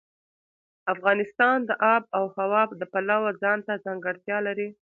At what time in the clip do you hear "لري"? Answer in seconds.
4.47-4.69